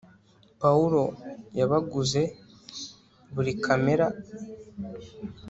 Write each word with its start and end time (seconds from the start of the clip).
pawulo 0.61 1.01
yabaguze 1.59 2.21
buri 3.33 3.51
kamera 3.63 4.05